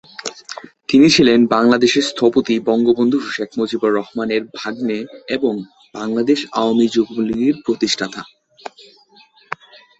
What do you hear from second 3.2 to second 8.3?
শেখ মুজিবুর রহমানের ভাগ্নে এবং বাংলাদেশ আওয়ামী যুবলীগের প্রতিষ্ঠাতা।